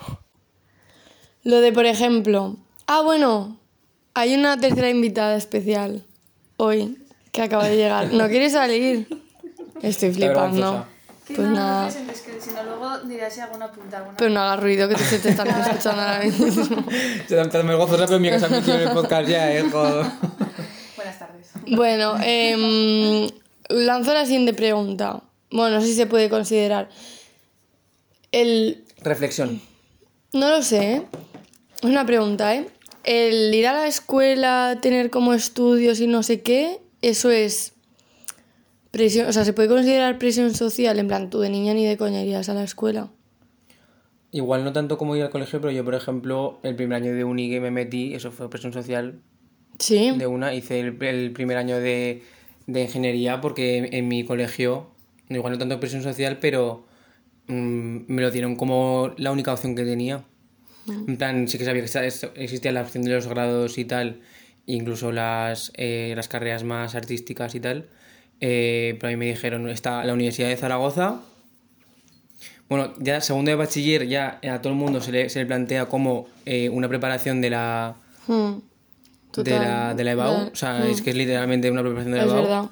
[1.43, 2.57] Lo de, por ejemplo.
[2.87, 3.59] Ah, bueno.
[4.15, 6.05] Hay una tercera invitada especial
[6.57, 6.97] hoy
[7.33, 8.13] que acaba de llegar.
[8.13, 9.09] ¿No quiere salir?
[9.83, 10.87] Estoy flipando.
[11.35, 11.89] Pues no, nada.
[11.89, 14.17] te presentes, que si no luego dirás si alguna punta alguna.
[14.17, 16.85] Pero no hagas ruido que te, te están escuchando ahora mismo.
[17.27, 19.63] Se da empezando gozosa, pero en mi casa me en el podcast ya, eh.
[19.65, 21.49] Buenas tardes.
[21.67, 23.29] Bueno, em,
[23.69, 25.23] lanzo la siguiente pregunta.
[25.51, 26.89] Bueno, no sé si se puede considerar.
[28.33, 28.85] El.
[29.01, 29.61] Reflexión.
[30.33, 31.03] No lo sé, ¿eh?
[31.77, 32.69] Es una pregunta, ¿eh?
[33.05, 37.73] El ir a la escuela, tener como estudios y no sé qué, eso es.
[38.91, 40.99] Presión, o sea, ¿se puede considerar presión social?
[40.99, 43.11] En plan, tú de niña ni de coña irías a la escuela.
[44.33, 47.25] Igual no tanto como ir al colegio, pero yo, por ejemplo, el primer año de
[47.25, 49.21] uni que me metí, eso fue presión social
[49.79, 50.11] Sí.
[50.17, 50.55] de una.
[50.55, 52.23] Hice el, el primer año de,
[52.67, 54.89] de ingeniería porque en, en mi colegio,
[55.29, 56.85] igual no tanto presión social, pero
[57.47, 60.25] mm, me lo dieron como la única opción que tenía.
[60.89, 62.09] En plan, sí que sabía que
[62.43, 64.21] existía la opción de los grados y tal,
[64.65, 67.89] incluso las, eh, las carreras más artísticas y tal.
[68.41, 71.21] Eh, pero a mí me dijeron, está la Universidad de Zaragoza.
[72.69, 75.87] Bueno, ya segundo de bachiller ya a todo el mundo se le, se le plantea
[75.87, 77.95] como eh, una preparación de la,
[78.27, 78.59] Mm,
[79.37, 80.49] de la, de la EBAU.
[80.53, 82.43] O sea, es que es literalmente una preparación de la Es EBAU.
[82.43, 82.65] verdad.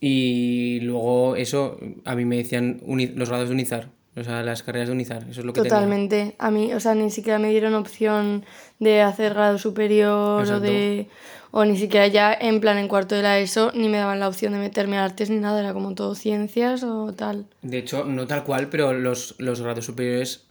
[0.00, 4.62] Y luego eso, a mí me decían uni- los grados de Unizar, o sea, las
[4.62, 5.74] carreras de Unizar, eso es lo que tenía.
[5.76, 6.34] Totalmente.
[6.38, 8.44] A mí, o sea, ni siquiera me dieron opción
[8.80, 11.08] de hacer grado superior o de...
[11.52, 14.28] O ni siquiera ya en plan en cuarto de la ESO ni me daban la
[14.28, 17.44] opción de meterme a artes ni nada, era como todo ciencias o tal.
[17.60, 20.46] De hecho, no tal cual, pero los, los grados superiores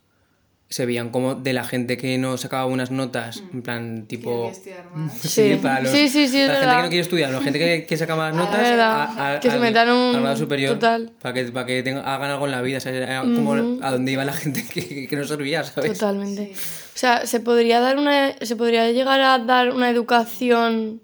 [0.72, 4.50] se veían como de la gente que no sacaba buenas notas, en plan, tipo...
[4.96, 5.14] Más.
[5.22, 5.60] Sí, Sí.
[5.62, 6.78] para los, Sí, sí, sí, es para la gente verdad.
[6.78, 8.92] que no quiere estudiar, la gente que, que saca más notas, verdad.
[8.92, 11.12] a- a- Que se metan un- al grado superior, total.
[11.22, 13.92] para que, para que tenga- hagan algo en la vida, o sea, era como a
[13.92, 15.94] donde iba la gente que, que no servía, ¿sabes?
[15.94, 16.54] Totalmente.
[16.56, 21.02] O sea, se podría dar una se podría llegar a dar una educación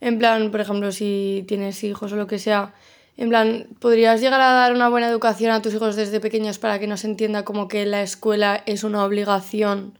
[0.00, 2.72] en plan, por ejemplo, si tienes hijos o lo que sea,
[3.16, 6.78] en plan, podrías llegar a dar una buena educación a tus hijos desde pequeños para
[6.78, 9.98] que no se entienda como que la escuela es una obligación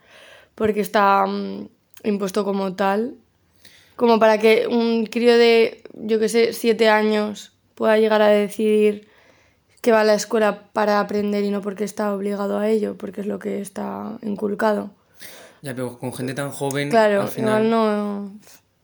[0.54, 1.68] porque está mm,
[2.04, 3.14] impuesto como tal.
[3.96, 9.08] Como para que un crío de, yo que sé, siete años pueda llegar a decidir
[9.82, 13.20] que va a la escuela para aprender y no porque está obligado a ello, porque
[13.20, 14.90] es lo que está inculcado.
[15.60, 17.68] Ya, pero con gente tan joven, Claro, al final...
[17.68, 18.32] no.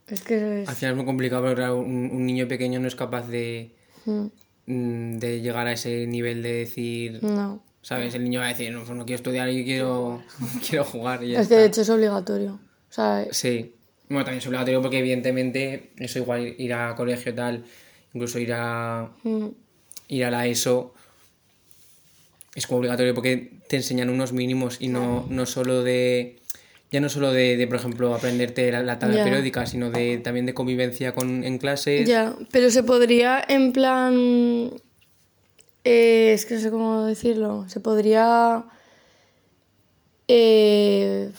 [0.06, 0.68] Es que es.
[0.68, 3.77] Al final es muy complicado porque un niño pequeño no es capaz de,
[4.66, 7.62] Mm, de llegar a ese nivel de decir, No.
[7.80, 8.14] ¿sabes?
[8.14, 10.22] El niño va a decir, no, pues no quiero estudiar, yo quiero,
[10.68, 12.52] quiero jugar y ya Es que de hecho es obligatorio.
[12.90, 13.74] O sea, Sí.
[14.08, 17.64] Bueno, también es obligatorio porque evidentemente eso igual ir a colegio tal,
[18.14, 19.46] incluso ir a, mm,
[20.08, 20.94] ir a la ESO
[22.54, 26.40] es como obligatorio porque te enseñan unos mínimos y no, no solo de
[26.90, 30.46] ya no solo de, de, por ejemplo aprenderte la, la tabla periódica sino de también
[30.46, 34.70] de convivencia con en clases ya, pero se podría en plan.
[35.84, 37.64] eh, es que no sé cómo decirlo.
[37.68, 38.64] Se podría.
[40.28, 41.30] eh,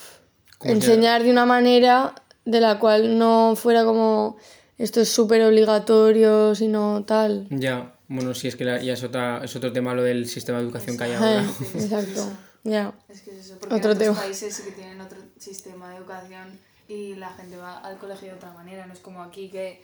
[0.58, 4.36] ¿Cómo se enseñar de una manera de la cual no fuera como.
[4.78, 7.46] Esto es súper obligatorio, sino tal.
[7.50, 10.58] Ya, bueno, sí, es que la- ya es, otra, es otro tema lo del sistema
[10.58, 11.44] de educación que hay ahora.
[11.74, 12.26] Exacto.
[12.64, 12.92] Ya.
[13.08, 14.20] Es que es eso, porque Otro en otros tema.
[14.26, 15.09] países sí que tienen otro
[15.40, 19.22] sistema de educación y la gente va al colegio de otra manera, no es como
[19.22, 19.82] aquí que,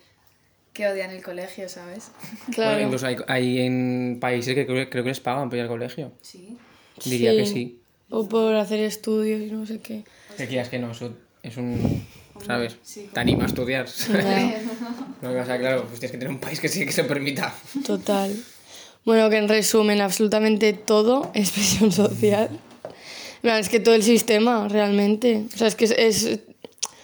[0.73, 2.11] que odian el colegio, ¿sabes?
[2.53, 2.71] Claro.
[2.71, 5.69] Bueno, incluso hay, hay en países que creo, creo que les pagan por ir al
[5.69, 6.11] colegio.
[6.21, 6.57] Sí.
[7.05, 7.37] Diría Sí.
[7.37, 7.81] que sí.
[8.09, 10.03] O por hacer estudios y no sé qué.
[10.37, 12.05] Que quieras que no, eso es un...
[12.45, 12.77] ¿sabes?
[12.83, 13.87] sí, Te anima a estudiar.
[14.13, 14.61] Ya,
[15.21, 17.53] No, o sea, claro, pues tienes que tener un país que sí que se permita.
[17.85, 18.35] total.
[19.05, 22.49] Bueno, que en resumen, absolutamente todo es presión social.
[23.41, 25.45] Plan, Es que todo el sistema, realmente.
[25.53, 25.91] O sea, es que es...
[25.91, 26.39] es-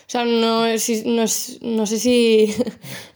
[0.06, 2.54] o sea, no, es- no, es- no sé si...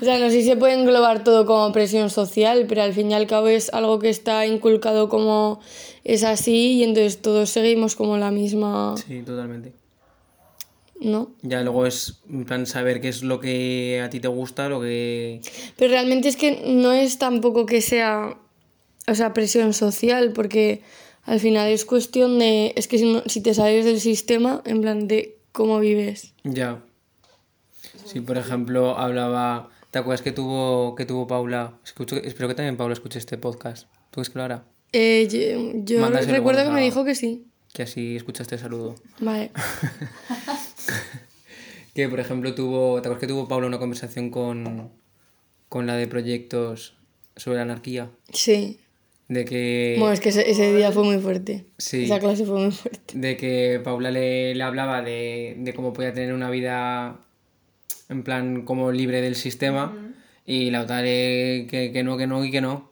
[0.00, 3.10] O sea, no sé si se puede englobar todo como presión social, pero al fin
[3.10, 5.60] y al cabo es algo que está inculcado como
[6.04, 9.72] es así y entonces todos seguimos como la misma, Sí, totalmente.
[11.00, 11.30] ¿no?
[11.42, 14.80] Ya luego es en plan saber qué es lo que a ti te gusta, lo
[14.82, 15.40] que...
[15.76, 18.36] Pero realmente es que no es tampoco que sea,
[19.10, 20.82] o sea, presión social, porque
[21.24, 24.80] al final es cuestión de, es que si, no- si te sales del sistema, en
[24.80, 26.32] plan de cómo vives.
[26.44, 26.82] Ya.
[28.06, 29.68] Sí, por ejemplo, hablaba...
[29.90, 31.74] ¿Te acuerdas que tuvo, que tuvo Paula?
[31.84, 33.88] Escucho, espero que también Paula escuche este podcast.
[34.10, 34.64] ¿Tú crees que lo hará?
[34.92, 35.26] Eh,
[35.84, 37.44] yo yo recuerdo que me dijo que sí.
[37.72, 38.94] Que así escucha este saludo.
[39.20, 39.50] Vale.
[41.94, 42.94] Que, por ejemplo, tuvo...
[43.02, 44.90] ¿Te acuerdas que tuvo Paula una conversación con,
[45.68, 46.94] con la de proyectos
[47.36, 48.10] sobre la anarquía?
[48.32, 48.78] Sí.
[49.30, 49.94] De que...
[49.96, 51.66] Bueno, es que ese, ese día fue muy fuerte.
[51.78, 52.04] Sí.
[52.04, 53.16] Esa clase fue muy fuerte.
[53.16, 57.16] de que Paula le, le hablaba de, de cómo podía tener una vida
[58.08, 59.96] en plan como libre del sistema
[60.44, 62.90] y la otra le- que, que no, que no y que no.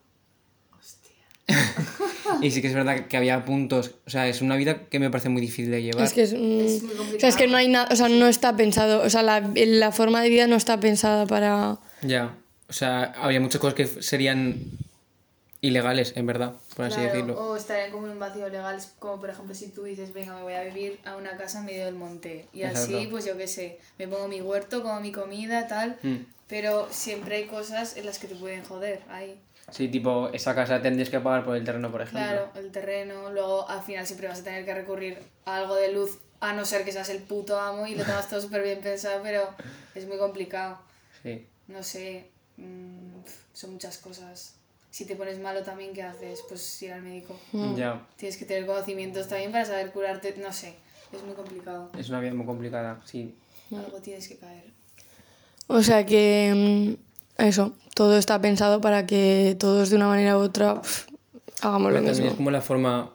[2.43, 5.11] y sí que es verdad que había puntos, o sea, es una vida que me
[5.11, 6.05] parece muy difícil de llevar.
[6.05, 8.09] Es que es, mm, Es muy o sea, es que no hay nada, o sea,
[8.09, 11.79] no está pensado, o sea, la, la forma de vida no está pensada para...
[12.03, 12.37] Ya,
[12.69, 14.57] o sea, habría muchas cosas que serían
[15.61, 17.41] ilegales, en verdad, por así Claro, decirlo.
[17.41, 20.43] O estarían como en un vacío legal, como por ejemplo si tú dices, venga, me
[20.43, 22.49] voy a vivir a una casa en medio del monte.
[22.53, 23.11] Y así, Exacto.
[23.11, 25.99] pues yo qué sé, me pongo mi huerto, como mi comida, tal.
[26.03, 26.17] Mm.
[26.47, 29.39] Pero siempre hay cosas en las que te pueden joder, ahí.
[29.71, 32.21] Sí, tipo, esa casa tendrías que pagar por el terreno, por ejemplo.
[32.23, 35.93] Claro, el terreno, luego al final siempre vas a tener que recurrir a algo de
[35.93, 38.81] luz, a no ser que seas el puto amo y lo tengas todo súper bien
[38.81, 39.47] pensado, pero
[39.95, 40.79] es muy complicado.
[41.23, 41.47] Sí.
[41.67, 44.55] No sé, mm, pf, son muchas cosas.
[44.91, 46.43] Si te pones malo también, ¿qué haces?
[46.49, 47.37] Pues ir al médico.
[47.77, 50.75] Ya, Tienes que tener conocimientos también para saber curarte, no sé,
[51.13, 51.91] es muy complicado.
[51.99, 53.35] es una vida muy complicada, sí.
[53.71, 54.65] Algo tienes que caer.
[55.67, 56.97] O sea que
[57.39, 61.11] mm, eso, todo está pensado para que todos de una manera u otra pf,
[61.61, 62.29] hagamos lo Pero también mismo.
[62.31, 63.11] es como la forma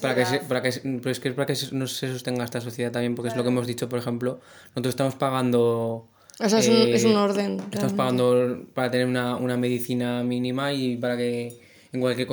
[0.00, 2.44] para que se, para que se- pero es que es para que no se sostenga
[2.44, 6.48] esta sociedad también porque es lo que hemos dicho por ejemplo nosotros estamos pagando O
[6.48, 7.52] sea, es un, eh, es un orden.
[7.58, 7.96] estamos realmente.
[7.96, 11.58] pagando para tener una, una medicina mínima y para que
[11.92, 12.28] en cualquier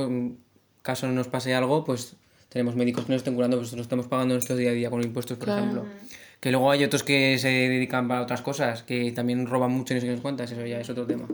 [0.81, 2.15] caso no nos pase algo pues
[2.49, 5.01] tenemos médicos que nos estén curando pues nosotros estamos pagando nuestro día a día con
[5.01, 5.85] impuestos por ejemplo
[6.41, 9.95] que luego hay otros que se dedican para otras cosas que también roban mucho y
[9.95, 11.25] no se nos cuentas eso ya es otro tema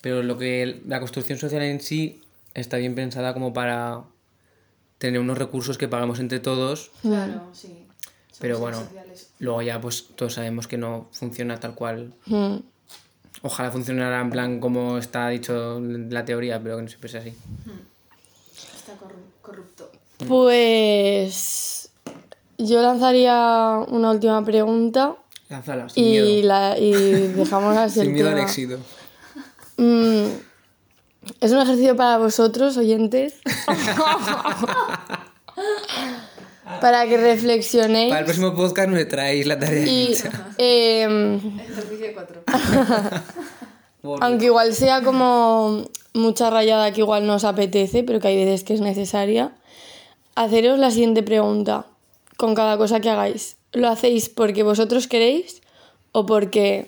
[0.00, 2.20] pero lo que la construcción social en sí
[2.54, 4.02] está bien pensada como para
[4.98, 7.85] tener unos recursos que pagamos entre todos, Claro, sí.
[8.40, 9.30] Pero bueno, sociales.
[9.38, 12.12] luego ya pues todos sabemos que no funciona tal cual.
[12.26, 12.56] Mm.
[13.42, 17.34] Ojalá funcionara en plan como está dicho la teoría, pero que no siempre es así.
[18.76, 19.90] Está corru- corrupto.
[20.26, 21.90] Pues
[22.58, 25.14] yo lanzaría una última pregunta
[25.48, 26.48] Lánzala, sin y, miedo.
[26.48, 28.46] la, y dejamos así Sin el miedo al tema.
[28.46, 28.78] éxito.
[29.76, 30.26] Mm,
[31.40, 33.34] es un ejercicio para vosotros, oyentes,
[36.80, 39.86] para que reflexionéis Para el próximo podcast nos traéis la tarea.
[39.86, 40.16] y
[40.58, 42.42] em, Ejercicio 4.
[44.20, 45.84] aunque igual sea como
[46.14, 49.52] mucha rayada que igual no os apetece, pero que hay veces que es necesaria,
[50.34, 51.86] haceros la siguiente pregunta
[52.36, 53.56] con cada cosa que hagáis.
[53.72, 55.60] ¿Lo hacéis porque vosotros queréis
[56.12, 56.86] o porque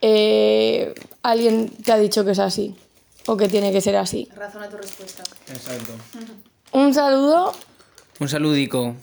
[0.00, 2.74] eh, alguien te ha dicho que es así
[3.26, 4.28] o que tiene que ser así?
[4.34, 5.22] Razona tu respuesta.
[5.48, 5.92] Exacto.
[6.72, 7.52] Un saludo
[8.20, 8.94] Un saludico.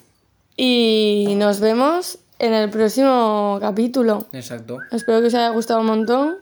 [0.56, 4.25] y nos vemos en el próximo capítulo.
[4.32, 4.77] Exacto.
[4.91, 6.36] Espero que os haya gustado un montón,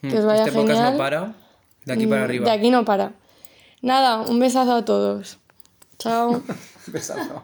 [0.00, 0.92] que os vaya este podcast genial.
[0.92, 1.34] no para.
[1.84, 2.44] De aquí para Mm, arriba.
[2.46, 3.12] De aquí no para.
[3.82, 5.38] Nada, un besazo a todos.
[5.98, 6.42] Chao.
[6.86, 7.42] Besazo.